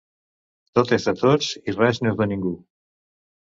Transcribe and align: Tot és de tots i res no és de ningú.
Tot 0.79 0.93
és 0.97 1.05
de 1.09 1.13
tots 1.19 1.51
i 1.73 1.77
res 1.77 2.01
no 2.03 2.11
és 2.15 2.19
de 2.25 2.29
ningú. 2.35 2.57